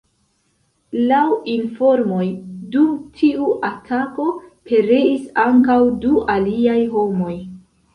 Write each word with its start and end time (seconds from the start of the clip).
Laŭ 1.11 1.19
informoj 1.55 2.25
dum 2.77 2.89
tiu 3.21 3.47
atako 3.71 4.29
pereis 4.73 5.33
ankaŭ 5.49 5.81
du 6.05 6.21
aliaj 6.39 6.81
homoj. 6.99 7.37